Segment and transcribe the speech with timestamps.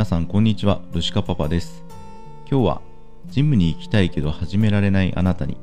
[0.00, 0.80] 皆さんこんにちは。
[0.94, 1.84] ルシカパパです。
[2.50, 2.80] 今日は
[3.26, 5.58] ジムに行きたいけど始められないあなたに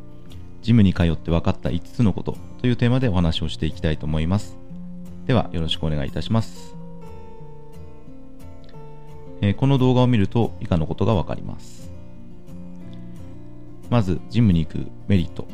[0.61, 4.55] ジムに通って分かった5つのことというテーマでお話をしていきたいと思います。
[5.25, 6.75] ではよろしくお願いいたします、
[9.41, 11.91] えー、この動画を見ると以下のことが分かります。
[13.89, 15.47] まずジムに行くメリット。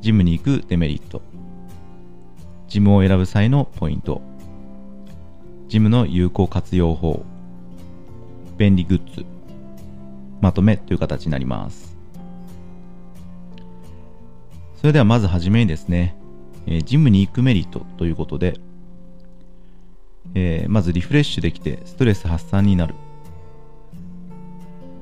[0.00, 1.22] ジムに行くデメリット。
[2.66, 4.22] ジムを選ぶ際のポイント。
[5.68, 7.24] ジムの有効活用法。
[8.56, 9.24] 便利グッズ
[10.40, 11.96] まとめという形になります。
[14.76, 16.14] それではまずはじめにですね、
[16.66, 18.60] え、ジムに行くメリットということで、
[20.34, 22.94] えー、まずリフレッシュできてストレス発散になる、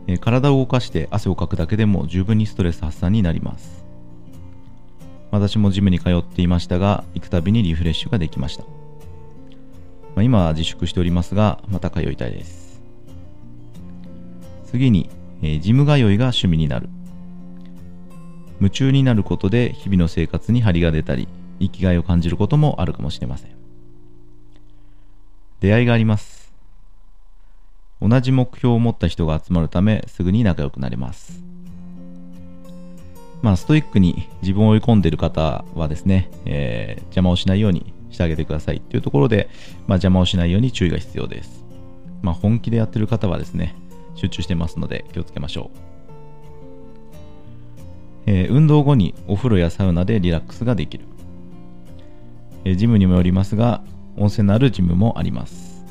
[0.06, 3.84] えー、体を動かして汗をかくだけでも十分にストレス発散になります。
[5.32, 8.64] 私もジムに通っていましたが行くたびにリフレッシュができました。
[10.14, 12.61] まあ、今は自粛しておりますが、また通いたいです。
[14.72, 15.10] 次に、
[15.42, 16.88] えー、ジム通いが趣味になる。
[18.58, 21.28] 夢中になることで日々の生活に張りが出たり、
[21.60, 23.50] 生きがいを感じることもあるかもしれません。
[25.60, 26.54] 出会いがあります。
[28.00, 31.44] 同じ目標を持った人が集まるため、すぐに仲良くなれます。
[33.42, 39.50] まあ、ストイックに自分を追い込んでいる方はですね、えー、邪魔をしないようにしてあげてくださいっていうところで、
[39.86, 41.62] まあ、邪魔をしないように注意が必要です。
[42.22, 43.76] まあ、本気でやってる方はですね、
[44.14, 45.92] 集中してますので気をつけましょう。
[48.26, 51.04] えー、運動後にお風呂やサウナでリラックスができる。
[52.64, 53.82] えー、ジムにもよりますが、
[54.16, 55.84] 温泉のあるジムもあります。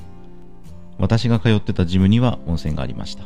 [0.97, 3.23] 私が通ってたジムには温泉がありました。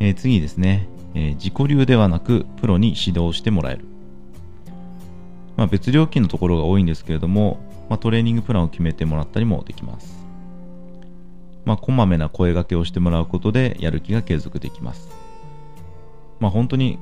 [0.00, 3.84] えー、次ですね、え自己流ではなくプロに指導してもらえる。
[5.56, 10.25] まあ、別料金のところが多いんですけれども、まあ、トレーニングプランを決めてもらったりもできます。
[11.66, 15.10] まあ、こまめな声掛けをしてもらうことでやる気が継続できます。
[16.38, 16.98] まあ、本当に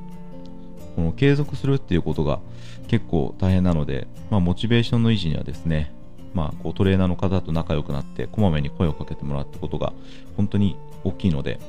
[0.95, 2.39] この継続するっていうことが
[2.87, 5.93] 結構大変なので、まあ、モチベーションの維持にはですね、
[6.33, 9.93] まあ、こうトレーナーの方と仲良くなってこまめに声をかけてもらうってことが
[10.35, 11.59] 本当に大きいので、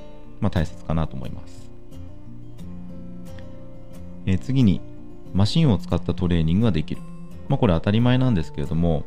[0.41, 1.71] まあ、大切かなと思います。
[4.25, 4.81] えー、次に
[5.35, 7.03] マシンを使ったトレーニングができる。
[7.49, 9.05] まあ、これ当たり前なんですけれども、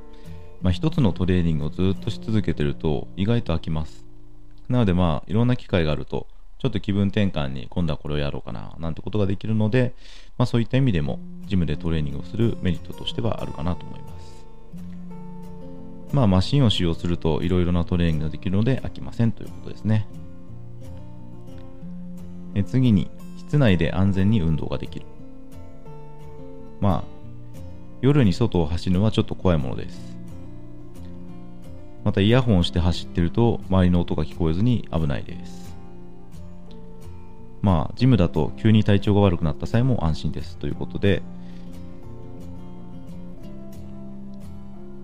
[0.61, 4.05] まあ、一つのトレーニングをずっとし続けてると意外と飽きます。
[4.67, 6.27] なのでまあいろんな機会があると
[6.59, 9.95] ちょっと気分転換に今度はこれをやろうかななんてことができるので、
[10.37, 14.45] まあ、そういった意味でもジムでトレーニングをするメリットとしてはあるかなと思います。
[16.11, 20.07] まあマシンを使用するといろいろなトレーニングができるので飽きませんということですね。
[22.55, 25.05] え次に室内で安全に運動ができる。
[26.81, 27.59] まあ、
[28.01, 30.19] 夜に外を走るのはちょっと怖いものです。
[32.03, 35.77] またイヤホンして走ってると周りの音が聞こえずに危ないです。
[37.61, 41.21] まあ、ジムだと急に体調が悪くなった際も安心ですということで、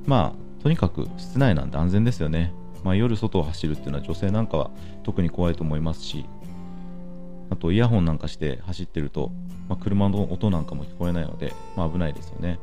[0.06, 2.54] まあ、とにかく室内なんで安全ですよね。
[2.84, 4.72] まあ、夜外を走るっていうのは女性なんかは
[5.04, 6.26] 特に怖いと思いますし、
[7.50, 9.32] あとイヤホンなんかして走ってると、
[9.68, 12.60] まあ、車の音なんかも聞こえないので、まあ、危ないですよね。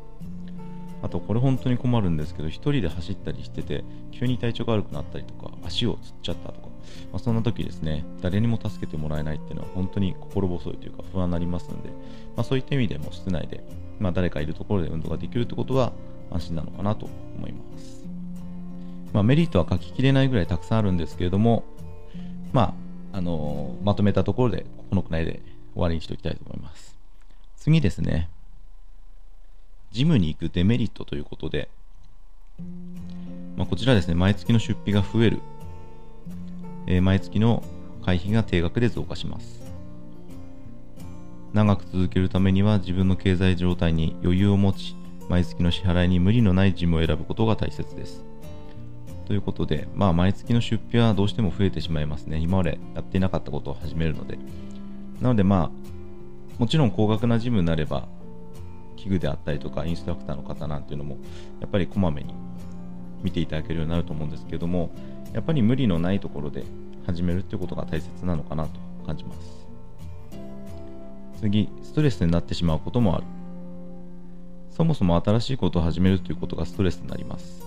[1.02, 6.68] あとこれ本当に困るんですけど、1人で走ったりしてて、急に体調が悪くなったりとか、足をつっちゃったとか、
[7.12, 11.90] まあ、そんな時ですね、誰にも助けてもらえないっていうのは本当に心細いというか不安になりますので、
[12.36, 13.64] まあ、そういった意味でも室内で、
[13.98, 15.92] まあ、誰かいるところで運動ができるってことは
[16.30, 18.04] 安心なのかなと思います。
[19.12, 21.64] まあ、メリットは書ききれないぐらいたくさんあるんですけれども、
[22.52, 22.74] ま
[23.12, 25.42] あ、あのー、まとめたところで、このくらいで
[25.74, 26.96] 終わりにしておきたいと思います。
[27.56, 28.30] 次ですね。
[29.92, 31.68] ジムに行くデメリットということで、
[33.56, 35.40] まあ、こちらですね、毎月の出費が増える。
[36.86, 37.62] えー、毎月の
[38.04, 39.60] 会費が定額で増加します。
[41.52, 44.96] 長く続けるためには自分の経済状態に余裕を持ち、
[45.28, 48.24] 毎月の支払いに無理のないジムを選ぶことが大切です。
[49.26, 52.38] ということで、まあ、毎月の出費はどうしても増えてしまいますね。
[52.38, 54.38] 今までやっていなかったことを始めるので。
[55.20, 55.70] なので、まあ、
[56.58, 58.08] もちろん高額なジムになれば
[59.02, 61.18] 器具であったりとかインストラクターの方なんていうのも
[61.60, 62.34] やっぱりこまめに
[63.22, 64.90] 見ていただけるようになると思うんですけども
[65.32, 66.64] やっぱり無理のないところで
[67.06, 68.70] 始めるっていうことが大切なのかなと
[69.04, 69.66] 感じます。
[71.40, 73.24] 次ストレスになってしまうこともある。
[74.70, 77.64] そもそも新しいことを始めるということがストレスになります。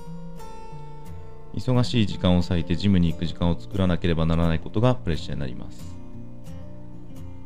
[1.54, 5.94] 忙しい時間を割いてジムに行く時間を作らなければならないことがプレッシャーになります。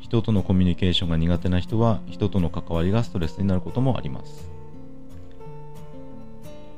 [0.09, 4.50] 人とのコミュニケーションが苦手な人は人との関わりがストレスになることもあります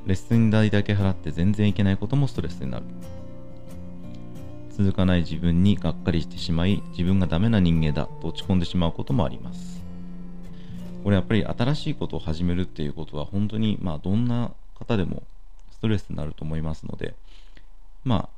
[0.06, 2.84] レッスン代だけ払って全然いけないこともストレスになる。
[4.70, 9.80] 続かない自分にがっかりしてしまい自分がダメな人間だと落ち込んでしまうこともあります。
[11.04, 15.22] これやっぱり新しいことを始めるっていうことは本当にまあどんな方でも
[15.70, 17.14] ストレスになると思いますので
[18.04, 18.28] まあ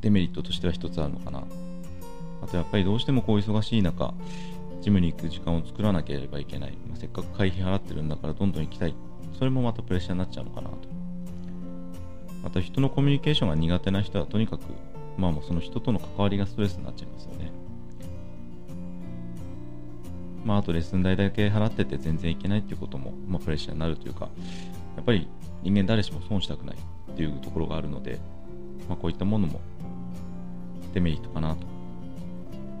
[0.00, 1.42] デメリットとしては一つあるのかな。
[2.42, 4.14] あとやっぱりどうしてもこう忙しい中
[4.80, 8.94] ジムに行く時間を作らなければいけない、まあ、せっかく会費払ってるんだからどんどん行きたい。
[9.38, 10.76] それもまたプレッシャーになっちゃうのかなと。
[12.42, 14.62] また人のコミュニケーションが苦手な人はとにかく
[15.16, 17.50] まあもうその人との関わりがストレスになっちゃいますよね。
[20.44, 24.28] まああとレッスン代だけ払ってて全然いけないっていうことも、まあ、プレッシャーになるというか
[24.96, 25.28] やっぱり
[25.62, 26.76] 人間誰しも損したくない
[27.12, 28.18] っていうところがあるので、
[28.88, 29.60] まあ、こういったものも
[30.94, 31.77] デメリットかなと。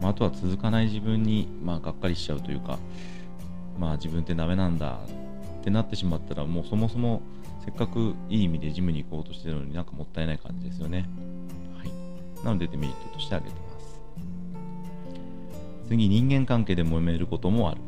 [0.00, 2.78] まあ、あとは続かない自分に、まあ、がっかりしちゃうというか、
[3.78, 4.98] まあ、自分ってダメなんだ
[5.60, 7.22] ってなってしまったらもうそもそも
[7.64, 11.08] せっかくいい意味でジムに行こうとしてるのになんかもったいない感じですよね。
[11.76, 14.00] はい、なのでデメリットとして挙げてます。
[15.88, 17.80] 次、人間関係で揉めることもある。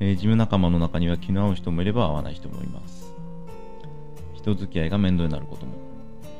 [0.00, 3.12] えー、ジム仲間の中には気の合う人もいれば合わない人もいます。
[4.34, 5.72] 人付き合いが面倒になることも。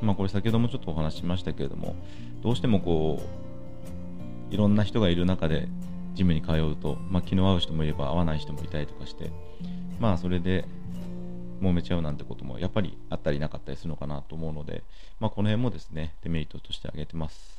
[0.01, 1.97] まあこれ先ほどもちょっとお話ししましたけれども、
[2.43, 3.21] どうしてもこ
[4.51, 5.69] ういろんな人がいる中で
[6.15, 9.31] ジムに通うと、まあ、気の合う人もいれば合わない人もいたりとかして
[10.01, 10.65] まあそれで
[11.61, 14.83] 揉めちゃうなんてこともやっぱりあったりなかったりするのかなと思うので、
[15.21, 17.59] まあ、この辺もですねデメリットとして挙げてます。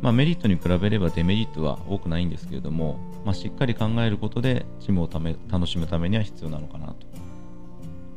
[0.00, 7.17] まあ、メリットに比べればデメリットは多くないんですけれども、まあ、しっかり考えることでジムをため楽しむためには必要なのかなと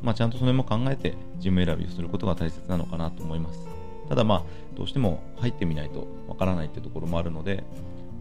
[0.02, 3.68] まあ、ちゃんとそれも考えてジム選びをすることが大切なのかなと思います。
[4.10, 4.44] ただまあ、
[4.76, 7.64] どうしても入ってみないとわからないっていうところもあるので、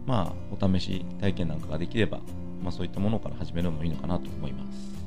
[0.05, 2.19] まあ、お試し体験なんかができれば、
[2.61, 5.01] まあ、そういったものから始めるのもいいのかなと思います。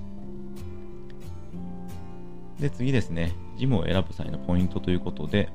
[2.61, 5.49] で、次ですね、ジムを選ぶ際のポイントということで、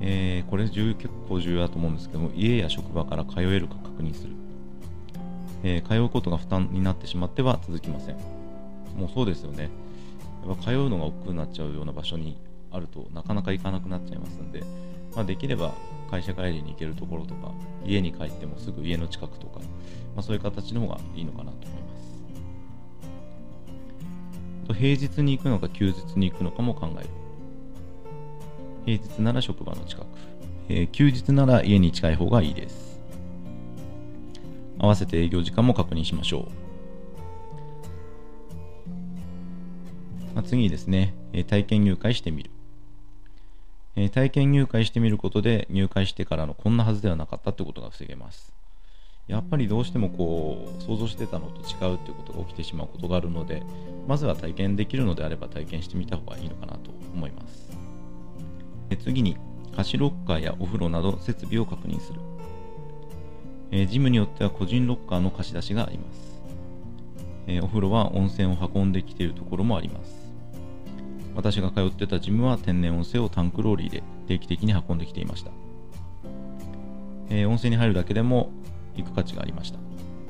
[0.00, 4.32] えー、これ重結構重要だと思うんですけども、家や職場から通えるか確認する。
[5.62, 8.33] えー、通うことが負担になってしまっては続きません。
[8.96, 9.70] もうそうですよね。
[10.46, 12.36] やっぱ通うのが億劫になっちゃうような場所に
[12.70, 14.62] あるとなかなか行かなくなっちゃいますんで、
[15.14, 15.72] まあ、できれば
[16.10, 17.52] 会社帰りに行けるところとか
[17.86, 19.60] 家に帰ってもすぐ家の近くとか、
[20.14, 22.04] まあ、そういう形の方がいいのかなと思います。
[24.66, 27.08] と平日に行くのか休日に行くのかも考える。
[28.86, 30.06] 平日なら職場の近く、
[30.68, 33.00] えー、休日なら家に近い方がいいです。
[34.78, 36.63] 合わせて営業時間も確認しましょう。
[40.34, 42.50] まあ、次にですね、え体験入会してみる。
[43.96, 48.52] え体験入会してみることで入会してからのこんなはずではなかったってことが防げます。
[49.28, 53.62] やっぱりどうしてもこう想像してたのと違うっていうことが起きてしまうことがあるので、
[54.06, 57.70] まずは体験できるのであれば体験してみた方がいいのかなと思います。
[58.90, 59.36] え次に、
[59.74, 62.20] 貸しロッカーやお風呂など設備を確認する。
[63.70, 66.42] えジムによっては個人ロッカーの貸し出しがあります。
[67.46, 70.23] えお風呂は温泉を運んできているところもあります。
[71.34, 75.50] 私が通ってたジムは天然温泉をタンクローリーで定期的に運んできていました。
[77.30, 78.50] えー、温泉に入るだけでも
[78.96, 79.78] 行く価値がありました。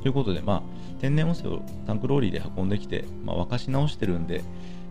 [0.02, 0.62] ということで、まあ、
[1.00, 4.42] 天然温泉をタンクローリーで運んできて、まあ、沸かし直してるんで、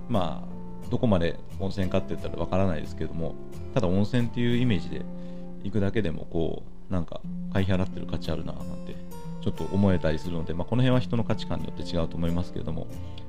[0.09, 3.35] まあ、どこまで温泉かって言ったらわからないですけども、
[3.73, 5.01] ただ温泉っていうイメージで
[5.63, 8.82] 行くだけでも、こう、なんか、会費払ってる価値あるな、なん、
[9.43, 12.87] ちょっと思えたりするので、まあ、この辺は人の価値観によって違うと思いますけれども、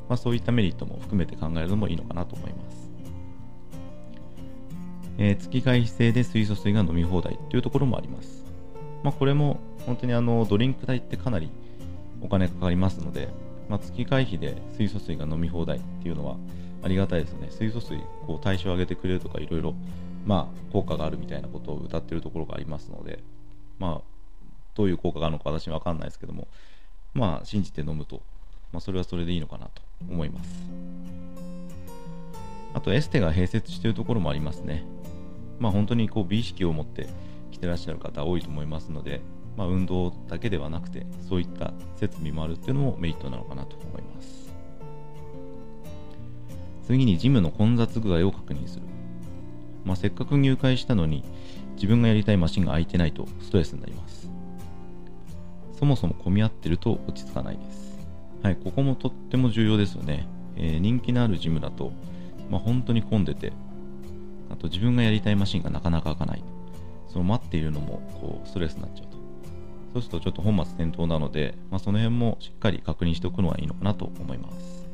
[0.09, 2.91] まあ、そういったメリットも含めて考えるのもいいのかなと思います。
[5.19, 8.45] えー、月会費制で水素水が飲み放題というところもあります。
[9.03, 11.51] まあ、これも本当にあのドリンク代ってかなり
[12.21, 13.29] お金かかりますので、
[13.69, 16.37] まあ、月会費で水素水が飲み放題っていうのは
[16.83, 17.49] ありがたいですね。
[17.51, 19.75] 水素水、こう対象を上げてくれるとかいろいろ、
[20.25, 23.25] ま、効果があるみたいなことを歌ってるところがありますので、
[23.79, 24.14] まあ、
[24.75, 26.49] どういう効果があるのか私は分かんないですけども、
[27.13, 28.23] まあ、信じて飲むと
[28.75, 30.51] まあ、それはそれでいいのかなと思います。
[32.75, 34.85] あとエステが併設しているところもありますね。
[35.61, 37.07] まあ本当にこう美意識を持って
[37.53, 39.21] 来てらっしゃる方多いと思いますので、
[39.57, 44.53] まあ、運動だけではなくてそういった設備もあるっていうのもメリットなのかなと思います。
[46.89, 48.83] 次にジムの混雑具合を確認する。
[49.85, 51.23] まあ、せっかく入会したのに
[51.77, 54.24] 自分がやりたいマシンが空いてないとストレスになります。
[55.79, 57.99] そもそも混み合ってると落ち着かないです。
[58.43, 60.27] はい、ここもとっても重要ですよね。
[60.57, 61.93] えー、人気のあるジムだと、
[62.51, 63.53] まあ、本当に混んでて、
[64.51, 66.45] あと自分がやりたいマシンがなかなか開かない。
[67.09, 69.19] その待っているのもこうストレスになっちゃうと。
[69.95, 74.85] そうするとちょっと本末転倒なので、まあ、その辺もしっかり確認しておくのはいいのかなと思います。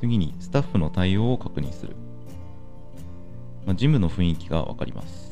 [0.00, 1.94] 次にスタッフの対応を確認する、
[3.66, 5.29] まあ、ジムの雰囲気が分かります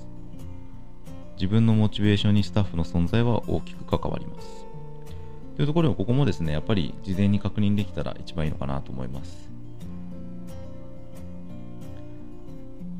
[1.38, 4.66] 自分のモチベーションにスタッフの存在は大きく関わります。
[5.57, 9.49] というところをここもですねやっぱり事前に確認できたら一番いいのかなと思います。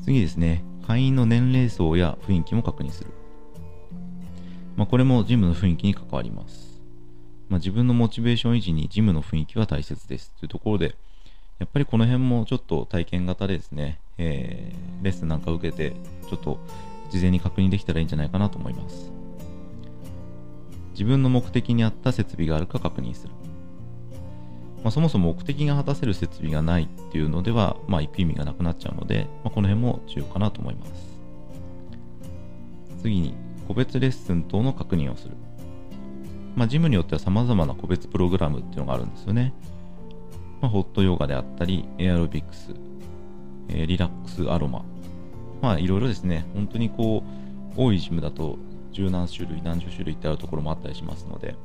[0.03, 3.11] 次ですね会員の年齢層や雰囲気も確認する。
[4.75, 6.81] まあ、これもジムの雰囲気に関わります。
[7.49, 10.31] まあ、自分のモチベーション維持にジムの雰囲気は大切です。
[10.39, 10.95] というところで、
[11.59, 15.91] やっぱりこの辺もちょっと体験型でですね、えー、レッスンなんか受けて、
[16.29, 16.59] ちょっと
[17.09, 19.11] 事前に確認できたらいいんじゃないかなと思います。
[20.91, 23.33] 自分の目的に合った設備があるか確認する。
[24.83, 30.91] まあ、そもそも目的が果たせる設備がないっていうのでは、まあ、行く意味がなくなっちゃうので、まあ、この辺も重要かなと思います。
[33.01, 33.33] 次に、
[33.67, 35.35] 個別レッスン等の確認をする。
[36.55, 39.53] まあ、ジムによっては様々な個別プログラムっていうのがあるんですよね。
[40.61, 42.73] まあ、ホットヨガであったり、エアロビクス、
[43.69, 44.83] えー、リラックスアロマ。
[45.61, 47.23] まあ、いろいろですね、本当にこ
[47.75, 48.57] う、多いジムだと
[48.91, 51.55] 十何種類、何十種類ってあるところもあったりしますので、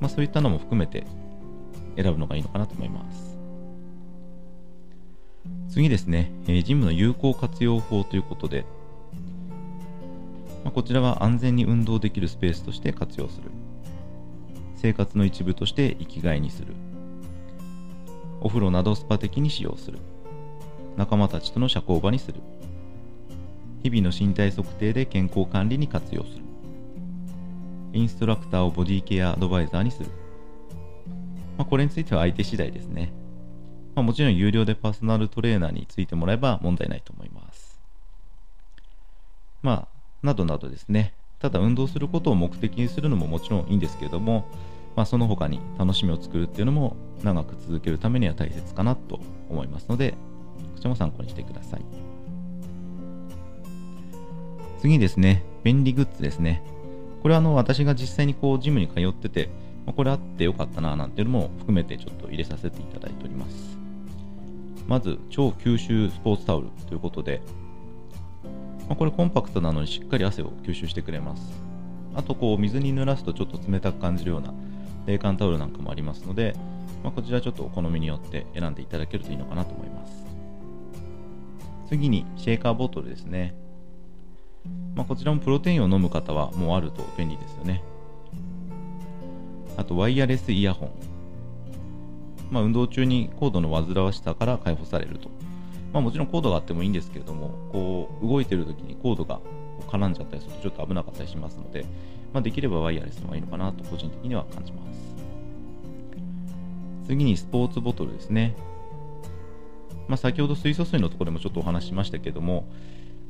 [0.00, 1.06] まあ、そういったのも含めて
[1.96, 3.38] 選ぶのがいいのかなと思います。
[5.68, 8.64] 次ですね、えー、ジムの有効活用法ということで、
[10.62, 13.50] まあ、こちらは安全に運動できるスペースとして活用する。
[14.76, 16.74] 生活の一部として生きがいにする。
[18.40, 19.98] お風呂などスパ的に使用する。
[20.96, 22.40] 仲間たちとの社交場にする。
[23.84, 26.44] 日々の身体測定で健康管理に活用する。
[27.92, 30.08] インストラクターをボディケアアドバイザーにする、
[31.58, 33.12] まあ、これについては相手次第ですね、
[33.94, 37.78] まあ、もちろん有料でパーソナルトレーナーについてもらえば問題ないと思います。
[39.62, 41.12] まあなどなどですね。
[41.38, 44.48] ただ運動することを目的にするのももちろんいいんですけれども、
[44.96, 50.12] まあ、その他に楽しみを作るっていうのも長く続けるためには大切かなと思いますので
[50.74, 52.13] こちらも参考にしてください。
[54.84, 56.62] 次ですね便利グッズですね。
[57.22, 59.48] これはあの私が実際にこうジムに通ってて、
[59.86, 63.78] ま、これあってよかったななんていうのも含めてちょっと入れさせていただいております。
[64.86, 67.40] まず超吸収スポーツタオルということで
[68.86, 71.54] ま、これコンパクトなのにしっかり汗を吸収してくれます。
[72.14, 74.52] あとこう水に濡らすとちょっと冷たく感じるような
[75.06, 76.54] 冷感タオルなんかもありますので、
[77.02, 80.26] まあ、こちらちょっとお好みによって選んでいただけるといいのかなと思います。
[81.88, 83.54] 次にシェーカーボトルですね、
[84.94, 87.82] まあ、こちらもプロテインを飲む方はもうあると便利ですよね
[89.76, 90.90] あとワイヤレスイヤホン
[92.50, 95.28] まあ、運動中に高度の煩わしさから解放されると
[95.94, 99.40] まあ、もちろんコードがあってもいいんですけれども、こう動いてる時にコードが
[99.86, 101.86] 絡んじゃったりするとちょっと危なかったりしますので、
[102.32, 105.14] まあ、できればワイヤレスの方がいいのかなと個人的には感じます。
[107.06, 108.56] 次にスポーツボトルですね。
[110.08, 112.66] まあ、先ほど水素水のところでもちょっとお話ししましたけども、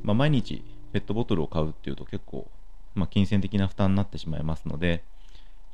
[0.03, 2.47] まあ、毎日ペットボトルを買うっていうと結構、
[2.95, 5.03] まあ、金銭的な負担になってしまいますので、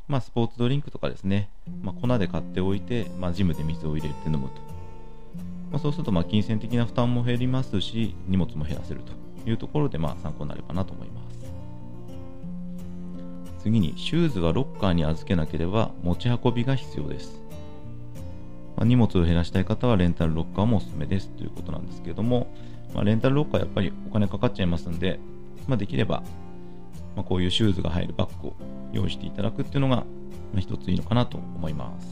[0.09, 1.51] まあ、スポーツドリンクとかですね、
[1.83, 4.55] まあ、粉で買っておいて、まあ、ジムで水を入れて飲むと。
[5.71, 9.13] まあ、そうするとまあ金銭的な負担も減りますし荷物も減らせると
[9.49, 11.39] いうところでまあ参考になればなと思います。
[13.63, 17.43] 次にシューズはロッカーに預けなければ持ち運びが必要です、
[18.75, 22.47] ま、荷物を減らしたい方はレンタルロッカーもおすすめですということなんですけれども、
[22.95, 25.21] まあ、レンタルロッカーやっぱりお金かかっちゃいますんで、
[25.67, 26.23] まあ、できれば、
[27.17, 28.55] まあ、こういうシューズが入るバッグを
[28.93, 30.05] 用意していただくっていうのが、ま
[30.57, 32.07] あ、一ついいのかなと思います、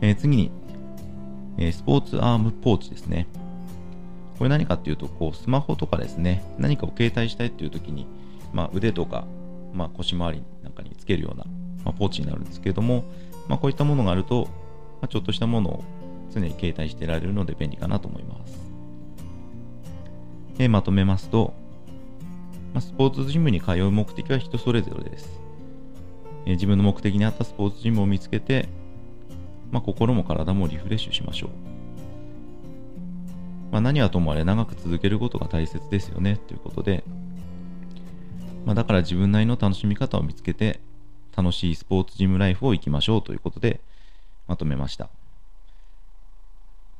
[0.00, 0.50] えー、次に
[1.58, 3.26] えー、スポーツアームポーチですね。
[4.38, 8.06] これ何かっていうと、こう、スマホとかですね、何かを携帯したいっていう時に、
[8.52, 9.24] まあ、腕とか、
[9.72, 11.44] まあ、腰回りなんかにつけるような、
[11.84, 13.04] まあ、ポーチになるんですけれども、
[13.48, 14.48] まあ、こういったものがあると、
[15.00, 15.84] まあ、ちょっとしたものを
[16.32, 18.63] 常に携帯してられるので便利かなと思います。
[20.58, 21.54] でまとめますと、
[22.72, 25.40] ま、スポーツジムに通う目的は人それぞれです。
[26.46, 28.68] え、自分の目的に合ったスポーツジムを見つけて、
[29.70, 31.50] ま、心も体もリフレッシュしましょう。
[33.74, 37.02] まあ、何はともあれ長く続けることが大切ですよねということで、
[38.64, 40.78] まあ、だから自分なりの楽しみ方を見つけて
[41.36, 43.80] 楽しいスポーツジムライフを生きましょうということで
[44.46, 45.08] まとめました。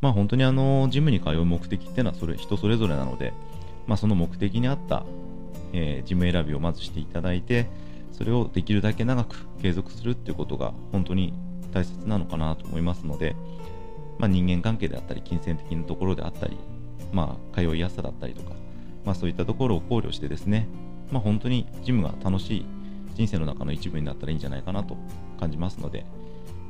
[0.04, 3.32] まあ本当にあのジムに通う目的っていうのはそれ人それぞれなので、
[3.86, 5.06] まあ、その目的に合った、
[5.72, 7.70] えー、ジム選びをまずしていただいて
[8.12, 11.32] それをできるだけ長く継続するっていうことが本当に
[11.72, 13.34] 大切なのかなと思いますので、
[14.18, 16.58] まあ、人間関係であったり金銭的なところであったり、
[17.10, 18.50] まあ、通いやすさだったりとか、
[19.06, 20.68] まあ、そういったところを考慮してですね、
[21.12, 22.66] まあ、本当にジムが楽しい
[23.14, 24.98] 人生の中の一部になったらいいんじゃないかなと
[25.40, 26.04] 感じますので、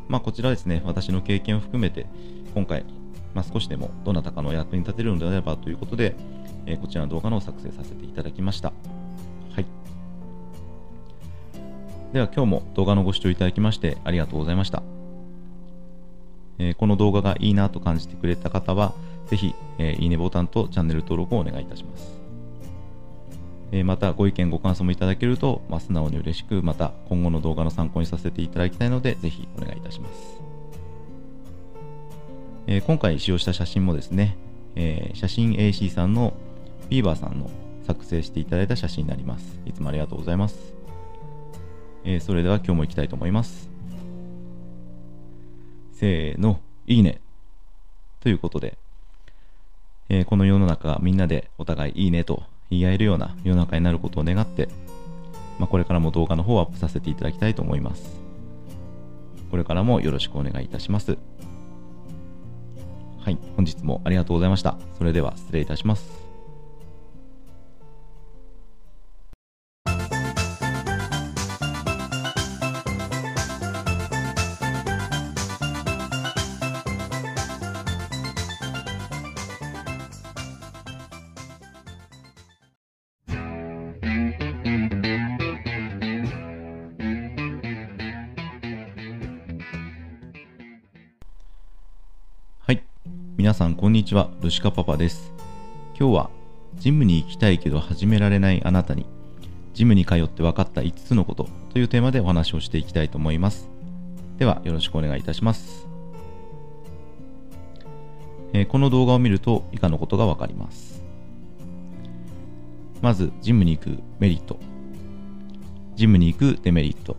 [0.07, 2.07] まあ、こちらですね私の経験を含めて
[2.55, 2.85] 今回
[3.35, 6.15] まあ、少しでもどなたかの役に立てるのであればということで、
[6.67, 8.73] えー、こちらの動画の作成させていただきました。
[9.53, 9.67] はい。
[12.13, 14.83] では今日も動画のご視聴いただきましてありがとうございました。
[16.59, 18.95] えー、この動画がいいなと感じてくれた方は、
[19.27, 22.25] ぜひ、えー、いいねボタンとチャンネル登録をお願いいたします。
[23.73, 30.34] えまたご意見ご感想もいただけると、まあ、素直に嬉しくまた今後の動画の参考にさせていただきたいのでぜひお願いいたします、
[32.67, 34.37] えー、今回使用した写真もですね、
[34.75, 36.35] えー、写真 AC さんの
[36.89, 37.51] ビーバーさんの
[37.87, 40.75] 作成していただいた写真になりますいつもありがとうございます、
[42.05, 43.69] えー、それでは今日も行きたいと思います
[45.93, 47.21] せーのいいね
[48.21, 48.79] ということで、
[50.09, 54.69] えこの世の中みんなでお互いいいねと言い合えるような世の中になることを願って、
[55.59, 58.21] まあ、これからも動画の方をアップさせていただきたいと思います。
[59.51, 61.17] これからもよろしくお願いいたします。
[63.25, 64.77] はい、本日もありがとうございました。
[64.99, 66.24] それでは失礼いたします。
[93.45, 94.31] 皆さんこんにちは。
[94.41, 95.31] ルシカパパです。
[96.01, 96.31] 今日は
[96.77, 99.05] ジムに行きたいけど始められないあなたに
[99.75, 103.69] ジムに通って分かった5つのことというテーマでお話をしていきたいと思います。
[104.39, 105.87] ではよろしくお願いいたします、
[108.55, 111.05] えー、この動画を見ると以下のことが分かります。
[113.03, 114.59] まずジムに行くメリット。
[115.97, 117.19] ジムに行くデメリット。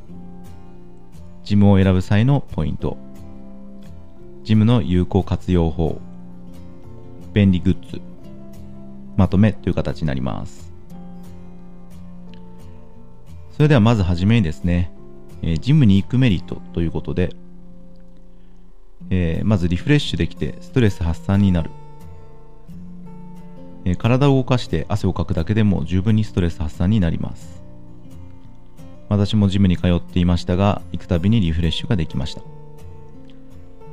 [1.44, 2.98] ジムを選ぶ際のポイント。
[4.44, 6.02] ジムの有効活用法。
[7.36, 8.02] 便利グッズ
[9.18, 10.72] まとめという形になります。
[13.52, 14.92] それではまずはじめにですね、
[15.42, 17.36] え、ジムに行くメリットということで、
[19.10, 21.72] えー、まずリフレッシュできてストレス発散になる、
[23.84, 27.62] えー、体を動かして汗をかくだけでも十分にストレス発散になります。
[29.10, 32.48] 私もジムに通っていましたが行くたびにリフレッシュができました、ま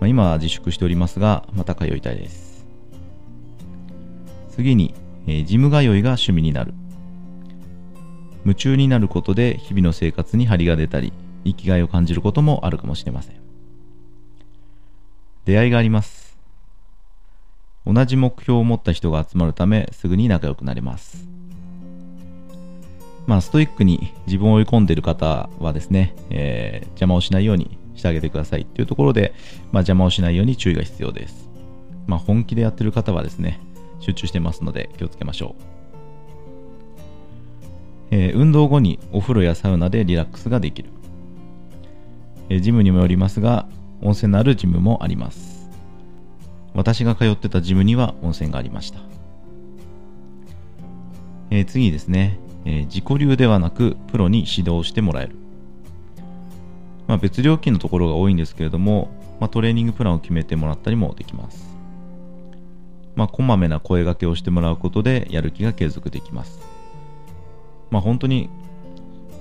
[0.03, 2.52] あ、今は自粛しておりますがまた通いたいです。
[4.53, 4.95] 次に、
[5.27, 6.75] えー、ジム通いが趣味になる。
[8.45, 11.13] 夢中になることで日々の生活に張りが出たり、
[11.45, 13.37] 生きがいを感じることもあるかもしれません。
[15.45, 16.37] 出会いがあります。
[17.85, 21.27] 同じ目標を持った人が集まるため、すぐに仲良くなれます。
[23.27, 29.33] まあ、ストイックに自分を追い込んでいる方はですね、えー、邪魔をしないようにしてあげてくださいというところで、
[29.73, 31.49] まあ、邪魔をしないように注意が必要です。
[32.07, 33.61] まあ、本気でやってる方はですね、
[34.03, 35.63] 集中してますので気をつけましょう。
[38.11, 40.91] えー、運動後にお風呂やサウナでリラックスができる。
[42.51, 43.67] えー、ジムにもよりますが、
[44.03, 45.71] 温泉のあるジムもあります。
[46.75, 48.99] 私が通ってたジムには温泉がありました。
[51.51, 55.37] えー、次ですね、え自己流ではなくプロに指導してもらえる。
[57.07, 61.72] まあ、別料金のところが多いんですけれども、まあ、トレーニングプランを決めてもらったりもできます。
[63.15, 66.61] まあ、こまめな声掛けをしてもらうことでやる気が継続できます。
[67.91, 68.49] まあ、本当に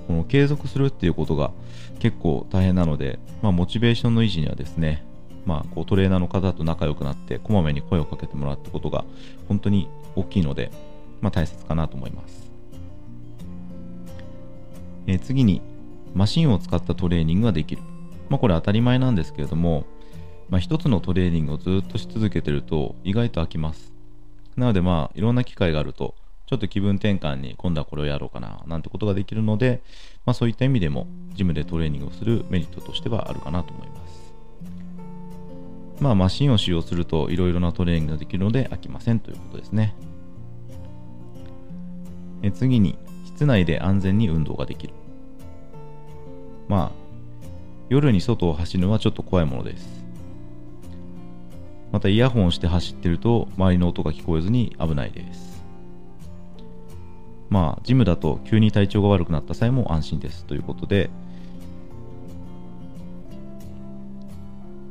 [0.06, 1.52] この継続するっていうことが
[2.00, 5.04] 結構大変なので、まあ、モチベーションの維持にはですね、
[5.46, 9.04] まあ、こうトレーナーの方と仲良くなってこまめに声をかけてもらうってことが
[9.48, 10.70] 本当に大きいので、
[11.20, 12.50] まあ、大切かなと思います。
[15.06, 15.62] えー、次に
[16.14, 17.82] マシンを使ったトレーニングができる。
[18.28, 19.84] まあ、これ当たり前なんですけれども、
[20.52, 23.90] まあ、一つのトレーニングをずっとし続けてると意外と飽きます。
[24.54, 26.14] なのでまあいろんな機会があると
[26.46, 29.80] ちょっと気分転換に今度はこれをやろうかななんてことができるので、
[30.26, 34.34] まあ、そういった意味でもジムでトレーニングをするメリットとしてはあるかなと思います。
[36.00, 39.94] まあマシンを使用するといろいろなトレーニングができるので飽きませんということですね。
[42.42, 44.92] え次に室内で安全に運動ができる。
[46.68, 47.02] まあ
[47.88, 50.11] 夜に外を走るのはちょっと怖いものです。
[51.92, 55.62] またイヤホンして走ってると周りの音が聞こえずに危ないです。
[57.50, 60.46] まあジムだと急に体調が悪くなった際も安心です。
[60.46, 61.10] ということで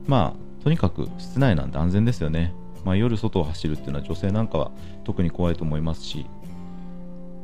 [0.08, 4.72] まあとにかく室内なんで安全ですよね、まあ、夜外を走るっていうのは女性なんかは
[5.04, 6.26] 特に怖いと思いますし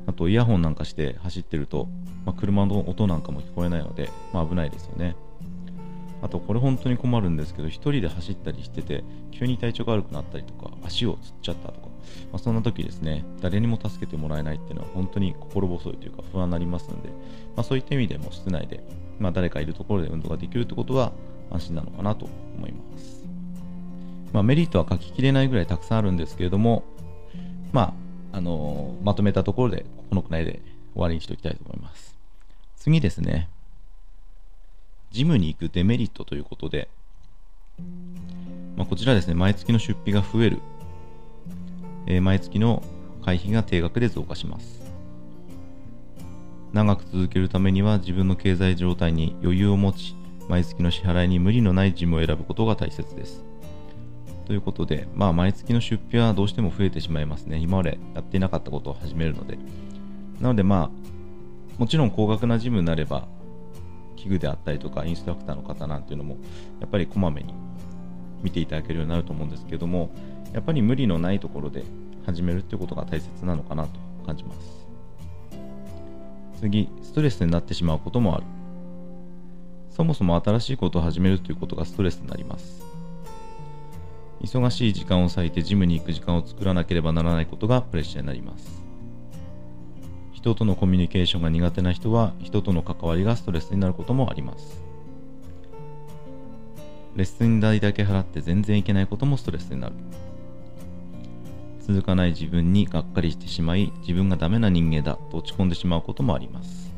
[0.06, 1.88] あとイヤホンなんかして走ってると、
[2.26, 5.16] まあ、車の音なんかも聞こえないので、まあ、危ないですよね。
[6.28, 17.08] あとこれ本当に困るんですけど1人で走ったりしてて急に体調が悪くなったりとか足をつっちゃったとか、まあ、そんな時ですね誰にも助けてもらえないっていうのは本当に心細いというか不安になりますので、
[17.56, 18.84] まあ、そういった意味でも室内で、
[19.20, 21.14] まあ、誰かいるところで運動ができるってことは
[21.50, 22.26] 安心なのかなと
[22.58, 23.24] 思います、
[24.34, 26.84] まあ、メリットは書ききれないぐらいたくさんあるんですけれども
[27.72, 27.94] ま
[28.34, 30.60] ああのー、まとめたところでこのくらいで
[30.94, 32.16] 終わりにしておきたいと思います。
[32.76, 33.50] 次ですね。
[35.18, 36.90] ジムに行くデメリットということで、
[38.76, 40.60] まあ、こちらですね、毎月の出費が増える、
[42.06, 42.84] えー、毎月の
[43.26, 44.80] 会費が定額で増加します。
[46.72, 50.16] 長く続けるためには自分の経済状態に余裕を持ち、
[50.50, 53.44] 毎月の支払いに無理のないジムを選ぶことが大切です。
[54.46, 57.58] ということで、まあ、毎月の出費はどうしても増えてしまいますね。
[57.58, 59.58] 今までやっていなかったことを始めるので。
[60.40, 63.28] なので、まあ、もちろん高額なジムになれば、
[64.18, 66.36] 器具であったりとかインストラクターの方なんていうのも
[66.82, 67.54] やっぱりこまめに
[68.44, 70.10] 見ていただけるようになると思うんですけども
[70.54, 71.84] やっぱり無理のないところで
[72.26, 73.92] 始めるっていうことが大切なのかなと
[74.26, 74.88] 感じます。
[76.60, 78.44] 次ストレスになってしまうこともある。
[79.92, 82.84] そもそも新しいことを始めるということがストレスになります。
[84.42, 88.87] 忙しい時間を割いてジムに行く時間を作らなければならないことがプレッシャーになります。
[90.38, 94.84] 人とのコミュニケーションが苦手な人は人との関わりがストレスになることもあります。
[97.16, 99.96] レッスン代だけ払って全然いけないこともストレスになる。
[101.80, 106.94] 続かない自分にがっかりしてしまい自分がダメな人間だと落ち込んでしまうこともあります。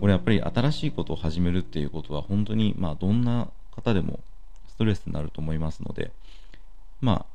[0.00, 4.20] これやっぱり新しいことを始めるっていうことは本当にまあどんな方でも
[4.68, 6.10] ストレスになると思いますので
[7.02, 7.26] まあ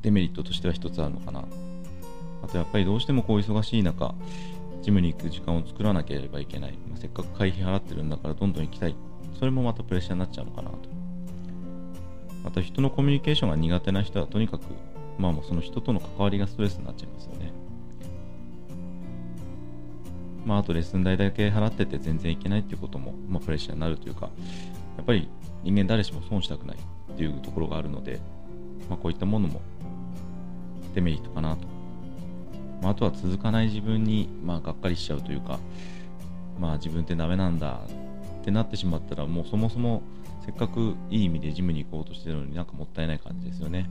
[0.00, 1.44] デメリットとしては一つあるのかな。
[2.44, 4.14] あとやっぱりどうしてもこう忙しい中、
[4.82, 6.72] ジムに行く時間を作らなければいけない。
[6.72, 8.94] まあ、せっかく会費払ってるんだからどんどん行きたい。
[9.38, 10.76] それもまたプレッシャーになっちゃうのかなと。
[12.44, 14.64] また人のコミュニケーションが苦手な人はとにかく、
[15.18, 17.52] まあもうその人との関わりがストレスになっちゃいますよね。
[20.44, 24.28] まああとレッスン代だけ払ってて全然いけないっていうことも、まあ、プレッシャーになるというか、
[24.98, 25.30] やっぱり
[25.62, 28.20] 人間誰しも損したくないっていうところがあるので、
[28.90, 29.62] まあこういったものも
[30.94, 31.73] デメリットかなと
[32.82, 35.58] まあ、あとは続かない自分に、まあ、がっかりしちゃうというか、
[36.58, 37.80] まあ、自分ってダメなんだ
[38.40, 40.02] ってなってしまったらもうそもそも
[40.44, 43.88] せっかくいい意味でジムに行こうとしてるのになんかもったいない感じですよね。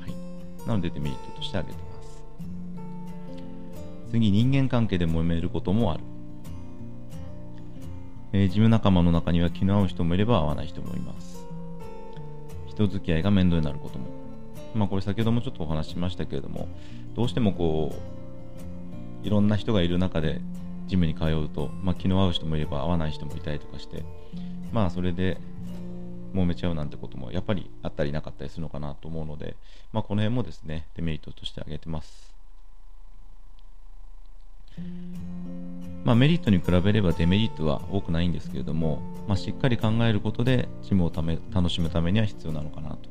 [0.00, 2.22] はい、なのでデメリットとして挙げてます。
[4.10, 6.02] 次、人間関係で揉めることもある。
[8.32, 11.46] えー、ジム仲間の中には気の合う人もいれば合わない人もいます。
[12.66, 14.25] 人付き合いが面倒になることも。
[14.76, 16.68] まあこれ先ほどもちょっとお話ししましたけれども、
[17.14, 17.94] どうしてもこ
[19.22, 20.40] ういろんな人がいる中で
[20.86, 24.04] ジムに通うと、まあ、気の合う人もいれば合わない人もいたりとかして
[24.72, 25.40] まあそれで
[26.32, 29.56] 揉めちゃうなんてこともやっぱりあったりなかったりするのかなと思うので、
[29.92, 32.34] まあ、この辺もですねデメリットとして挙げてます。
[36.04, 43.08] まあ、メリットに比べればデメリットは多くないんですけれども、まあ、しっかり考えることでジムをため楽しむためには必要なのかなと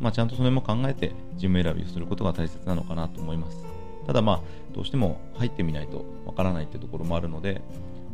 [0.00, 3.64] まあ、ちゃんとそれも考えてジム選びをすることが大切なのかなと思います。
[4.06, 4.40] ただまあ、
[4.74, 7.62] どうしても入ってみないとわからないってところもあるので、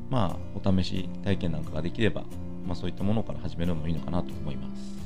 [0.09, 2.23] まあ、お試し体験なんかができれば、
[2.67, 5.01] まあ、そういったものから始めるのもいいのかなと思います。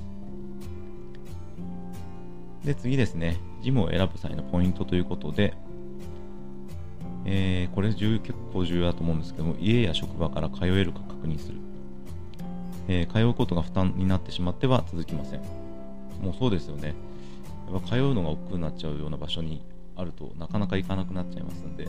[2.65, 5.55] で、次ですね、ジムを選ぶ際のポイントということで、
[7.27, 8.21] えー、これ結
[8.53, 11.59] 構重要だと思うんですけども、家や職場から通えるか確認する。
[12.89, 15.64] えー、通うことが負担になってしまっては続きません。
[16.21, 16.95] もうそうですよね。
[17.71, 19.65] やっぱ通うのが億劫になっちゃうような場所に
[19.97, 21.89] あるとなかなか行かなくなっちゃいますんで、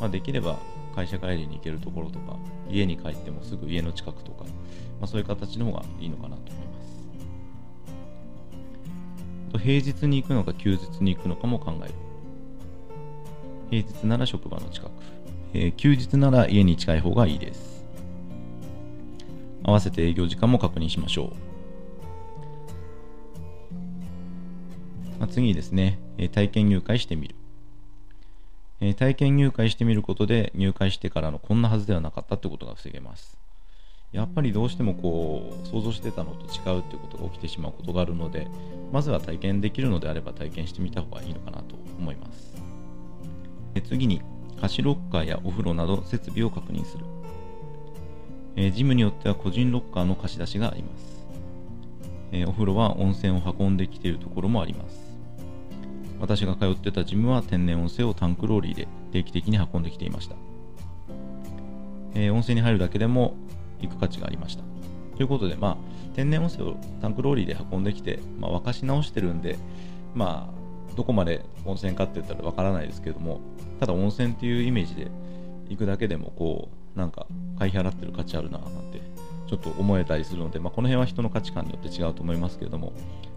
[0.00, 0.58] まあ、できれば
[0.94, 2.36] 会社帰りに行けるところとか
[2.68, 4.50] 家に帰ってもすぐ家の近くとか、ま
[5.02, 6.84] あ、そういう形の方がいいのかなと思います。
[9.52, 11.94] と平日に行くのか休日に行くのかも考える。
[13.70, 14.90] 平日なら職場の近く、
[15.52, 17.84] えー、休日なら家に近い方がいいです。
[19.62, 21.53] 合わせて営業時間も確認しましょう。
[25.18, 27.34] まあ、次にですね、え体験入会してみる。
[28.80, 33.38] え体験入会してみることで入会してからのこんなはずではなかったってことが防げます。
[34.12, 38.46] やっぱりどうしてもこう想像してたのと違うっていうことが起きてしまうことがあるので、
[38.92, 42.54] まずは体験できるのであれば体験してみた方がいいのかなと思います。
[43.88, 44.22] 次に、
[44.60, 47.04] 貸しロッカーやお風呂など設備を確認する。
[48.56, 51.23] えジムによっては個人ロッカーの貸し出しがあります。
[52.32, 55.14] えお風呂は温泉を運んできているところもあります。
[56.20, 60.36] 私が通ってたジムは天然温泉をタンクローリーで定期的に運んできていました、
[62.14, 63.34] えー、温泉に入るだけでも
[63.80, 64.62] 行く価値がありました
[65.16, 65.76] ということで、まあ、
[66.14, 69.58] 天然温泉をタンクローリーで運んできて、まあ、沸かし直してるんで、
[70.14, 73.40] まあ、どこまで温泉かって言ったらわからないですけども、
[73.78, 75.08] ただ温泉っていうイメージで
[75.68, 77.26] 行くだけでも、こう、なんか、
[77.58, 78.83] 買い払ってる価値あるな、なん、
[79.46, 82.92] ちょっと思えたりするので、まあ、この辺は人の価値観によって違うと思いますけれども、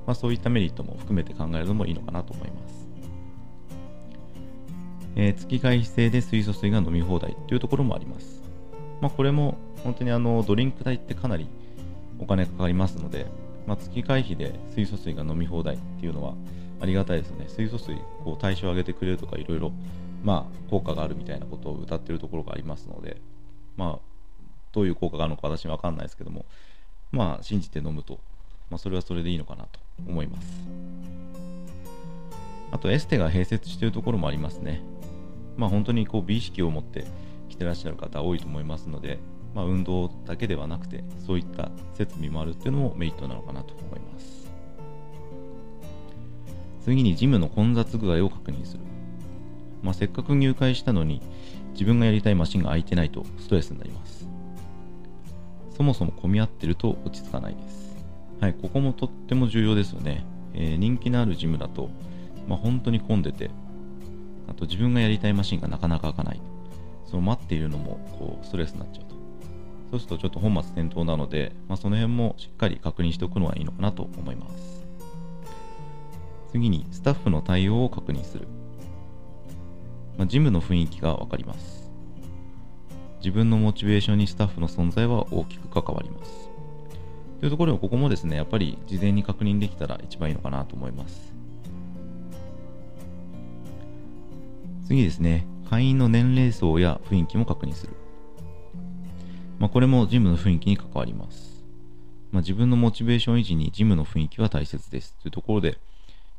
[0.06, 2.88] まあ、そういったメリットも含めて考えるのもいいのかなと思います。
[5.16, 8.42] えー、月会費制で水素水が飲み放題というところもあります。
[9.02, 11.48] まあ、これも本当にあのドリンク代ってかなり
[12.20, 13.26] お金かかりますので、
[13.66, 16.36] まあ、月会費で水素水が飲み放題っていうのは
[16.80, 17.46] ありがたいですね。
[17.48, 19.72] 水素水、こう対象を上げてくれるとかいろいろ、
[20.24, 23.20] まあ、効果があるみたいなことを歌ってるところがありますので、
[23.76, 24.07] まあ、
[24.78, 26.46] どういう効果があるのか私は分かんないですけども、
[27.12, 28.20] まあ、信じて飲むと、
[28.70, 30.48] まあ、それはそれでいいのかなと思います。
[32.70, 34.84] あと、エステが併設しているところもありますね。
[35.58, 37.06] まあ、本当にこう美意識を持って
[37.50, 39.18] 来てらっしゃる方多いと思いますので、
[39.56, 44.52] まあ、運動だけではなくてそういった設備もあるっていうのもメリットなのかなと思います
[46.84, 48.82] 次にジムの混雑具合を確認する、
[49.82, 51.24] まあ、せっかく入会したのに
[51.72, 54.17] 自分がやりたいマシンが空いてないとストレスになります
[55.78, 57.96] そもそも混み合ってると落ち着かないです
[58.42, 61.90] はいここもとっても重要ですよね、えー、人気のあるジムだと、
[62.48, 63.52] まあ、本当に混んでて
[64.50, 66.42] あと自分がやりたいマシンがなかなか開かない
[67.06, 69.18] その待っているのもこうストレスになっちゃうと
[69.92, 74.86] そうするとちょっと本末転倒なので、まあ、その辺もしっかり確認しておくのがいいのかなと思います。
[76.52, 78.48] 次に、スタッフの対応を確認する。
[80.18, 81.77] まあ、ジムの雰囲気がわかります。
[83.28, 86.50] 自分のモチベーションにスタッフの存在は大きく関わります。
[87.42, 91.34] というところで、ここもですね、やっぱり事前に確認できたら一番いいのかなと思います。
[94.86, 97.94] 次ですね、会員の年齢層や雰囲気も確認する。
[99.60, 101.66] まあ、これもジムの雰囲気に関わります。
[102.32, 105.78] まあ、自分のモチベーション維持にジムの雰囲気は大切ですというところで、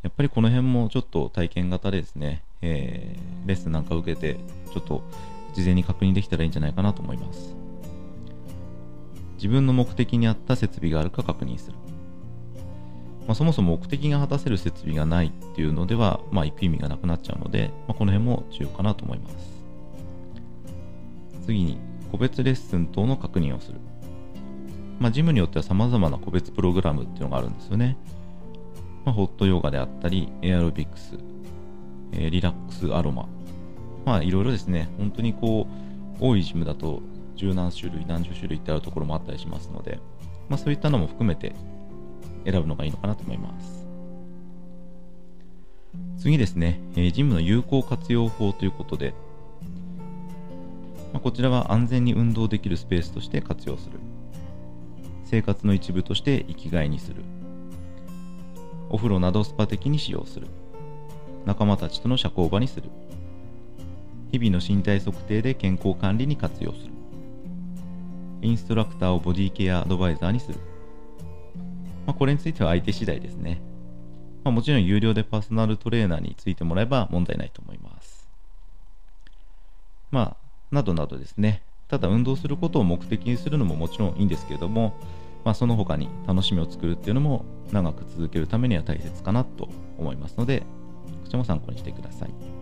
[0.03, 4.37] やっぱりこの辺もちょっと体験型でですね、えー、レッスンなんか受けて、
[4.73, 5.03] ちょっと
[5.59, 7.57] 事前に確認できたらいいんじゃないかなと思います。
[9.35, 11.77] 自分の目的に合った設備があるか確認する。
[13.27, 19.35] まあ、そもそも目的が果たせる設備がないっていうのでは、まあ、行く意味がなくなっちゃうので、まあ、この辺も重要かなと思います。
[21.45, 21.79] 次に、
[22.13, 23.81] 個別レッスン等の確認をする。
[25.01, 27.97] まあ、ジムによっては様々な個別プログラムっていうのがあるんですよね。
[29.05, 31.19] まあ、ホットヨガであったり、エアロビクス、
[32.13, 33.29] えー、リラックスアロマ。
[34.09, 35.67] まあ、いろいろですね、本当にこ
[36.19, 37.03] う、多いジムだと
[37.37, 40.01] 十何種類、何十種類ってあるところもあったりしますので、
[40.49, 41.53] まあ、そういったのも含めて
[42.47, 43.87] 選ぶのがいいのかなと思います。
[46.17, 49.13] 次ですね、えー、ジムの有効活用法ということで、
[51.13, 53.99] まあ、こちらは安全に運動できるスペースとして活用する。
[55.27, 57.23] 生活の一部として生きがいにする。
[58.89, 60.47] お風呂などスパ的に使用する。
[61.45, 62.89] 仲間たちとの社交場にする。
[64.31, 66.93] 日々の身体測定で健康管理に活用する。
[68.43, 70.59] インストラクターをボディケアアドバイザーにする。
[72.07, 73.61] まあ、これについては相手次第ですね。
[74.45, 78.29] まあ、もちろん有料でパーソナルトレーナーについてもらえば問題ないと思います。
[80.11, 80.37] まあ、
[80.71, 81.63] などなどですね。
[81.89, 84.95] ただ運動することを目的にするのももちろんいいんですけれども、
[85.45, 92.58] まあ、その他に楽しみを作るっていうのも長く続けるためには大切かなと思いますので、こちらも参考にしてください。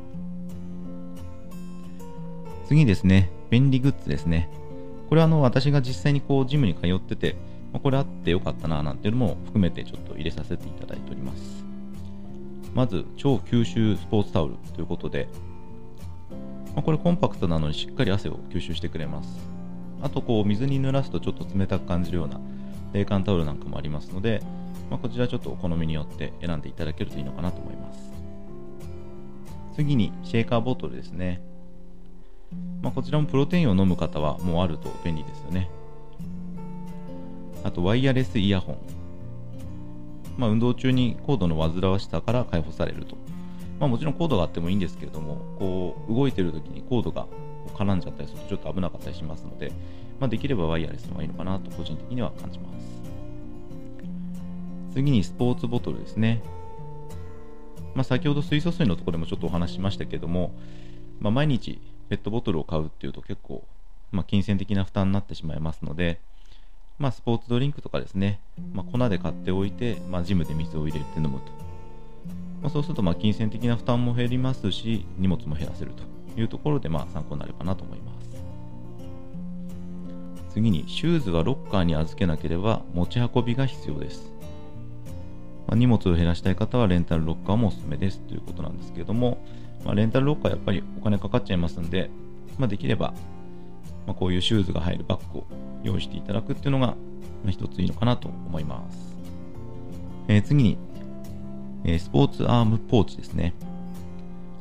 [2.66, 4.48] 次ですね、便利グッズですね。
[5.09, 7.37] これはあの私が実際にこうジムに通ってて、
[7.72, 11.64] まあ、これあってよかったななんていうのも含めてちょっと入れさせていただいております。
[12.74, 15.29] まず、超吸収スポーツタオルということで、
[16.74, 19.38] まあ、これコンパクトなのにしっかり汗を吸収してくれます。
[20.02, 22.40] あとこう水に濡らすとちょっと冷たく感じるような
[22.92, 24.42] 冷感タオルなんかもありますので、
[24.90, 28.12] まあ、こちらちょっとお好みによって選んでいただけるといいのかなと思います。
[29.76, 31.40] 次にシェーカーボトルですね。
[32.82, 35.68] まあ、こちらもプロテインを飲む方はもうあると便利ですよね。
[37.64, 38.78] あとワイヤレスイヤホン。
[40.38, 43.16] まあ、運動中にコードの煩わしさから解放されると。
[43.80, 47.26] まあ、もちろんコードがあってもいいんですけれども、こう動いてる時にコードが
[47.74, 49.72] 絡んじゃったりするとちょっと危なかったりしますので、
[50.20, 53.02] まあ、できればワイヤレスの方がいいのかなと個人的には感じます。
[54.94, 56.42] 次にスポーツボトルですね。
[57.94, 60.54] まあ、先ほど水素水のところでもちょっとお話ししましたけども、
[61.20, 63.64] まあ、毎日ペットボトルを買うっていうと結構、
[64.12, 66.21] まあ、金銭的な負担になってしまいますので、
[66.99, 68.40] まあ、スポーツドリンクとかですね、
[68.73, 71.66] まあ、粉で買っておいて、まあ、ジムで水を入れて飲むと。
[72.62, 78.16] まあ、そうするとまあ金銭的な負担も減りますし荷物も減らせるというところでまあ参考になるかなと思います。
[80.51, 84.33] 次にシューズはロッカーに預けなければ持ち運びが必要です、
[85.66, 89.37] ま、荷物を減らしたい方はレンタルロッカーもおすすめですということなんですけれども、
[89.87, 92.11] まあ、レンタルロッカーやっぱりお金かかっちゃいますんで、
[92.59, 93.14] まあ、できれば、
[94.07, 95.44] まこういうシューズが入るバッグを
[95.83, 96.96] 用意していただくっていうのが、
[97.44, 98.99] ま一ついいのかなと思います、
[100.29, 100.79] えー、次に、
[101.85, 103.55] えー、スポーツアームポーチですね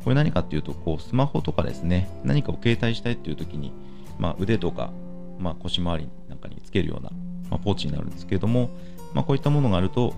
[0.04, 3.72] これ何かっていうとこうスマホとかですね何かを携帯したいっていう時に、
[4.20, 4.92] まあ、腕とか
[5.40, 7.10] まあ、腰回りなんかにつけるような、
[7.50, 8.70] まあ、ポーチになるんですけれども、
[9.14, 10.14] まあ、こういったものがあると、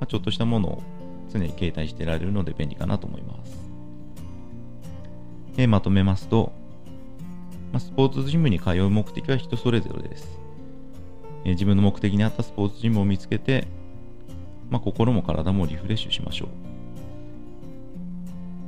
[0.00, 0.82] まあ、ちょっとしたものを
[1.30, 3.67] 常に携帯してられるので便利かなと思います。
[5.58, 6.52] でまとめますと、
[7.72, 10.38] ま、スポーツジムに通う目的は人それぞれです。
[11.44, 13.66] え自分の目的に合ったスポーツジムを見つけて、
[14.70, 16.48] ま、心も体もリフレッシュしましょう。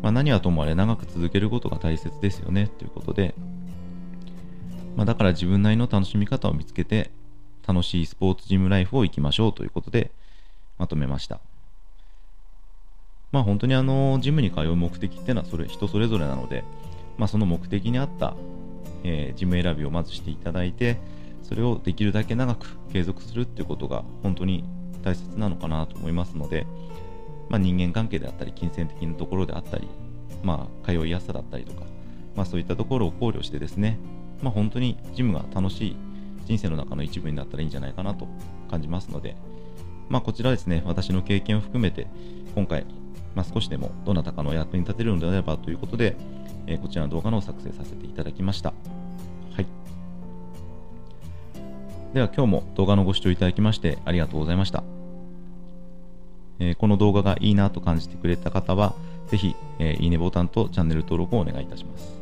[0.03, 3.37] ま、何はともあれ長く続けることが大切ですよねということで、
[4.97, 7.13] ま、だから自分なりの楽しみ方を見つけて
[7.65, 10.11] 楽しいスポーツジムライフを生きましょうということで
[10.77, 11.41] まとめました
[13.33, 16.65] まあ本当にあのジムに通う目的っていうのはそれ人それぞれなので、
[17.21, 18.35] まあ、その目的に合った、
[19.05, 20.99] えー、ジム選びをまずしていただいて
[21.43, 24.65] それをできるだけ長く継続するっていうことが本当に
[25.05, 26.67] 大切なのかなと思いますので、
[27.49, 29.87] まあ、人間関係であったり金銭的なところであったり、
[30.43, 31.83] まあ、通いやすさだったりとか、
[32.35, 33.99] まあ、そういったところを考慮してですね
[34.43, 35.97] まあ、本当にジムが楽しい
[36.47, 38.27] 人生の中の一部になったらいいんじゃないかなと
[38.71, 39.37] 感じますので、
[40.09, 42.09] まあ、こちらですね、私の経験を含めて、
[42.55, 42.85] 今回、
[43.35, 46.17] まあ、少しでもどなたかの役に立てるのであればということで、
[46.67, 48.73] えー、こちらの動画の作成させていただきました。
[49.53, 49.67] はい。
[52.15, 54.83] では今日も動画のご視聴いただきましてありがとうございました。
[56.59, 58.95] えー、この動画がいいなと感じてくれた方は、
[59.29, 62.21] ぜひ、えー、いいねボタンとチャンネル登録をお願いいたします。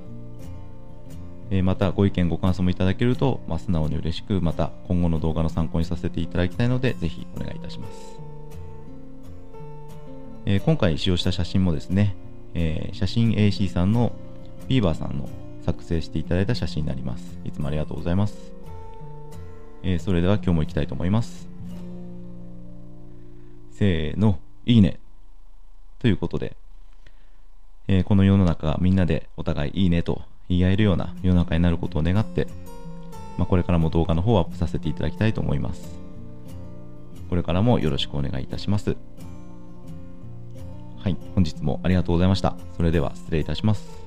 [1.50, 8.18] えまたご意見ご感想もいただけると、まあ、素直に嬉しくまた今後の動画の参考にさせていただきたいのでぜひお願いいたします、
[10.44, 12.14] え、今回使用した写真もですね、
[12.54, 14.12] え、写真 AC さんの
[14.68, 15.28] ビーバーさんの
[15.64, 18.52] 作成していただいた写真になりますいつもありがとうございます、
[19.82, 21.48] えー、それでは今日も行きたいと思います
[23.72, 24.98] せーのいいね
[25.98, 26.56] ということで、
[27.88, 32.46] えこの世の中みんなでお互いいいねと言い合えるような世の中になることを願って、
[33.36, 35.98] まあ、これからも動画の方をアップさせていただきたいと思います。
[37.28, 38.96] これからもよろしくお願いいたします。
[40.98, 42.56] はい、本日もありがとうございました。
[42.76, 43.97] それでは失礼いたします。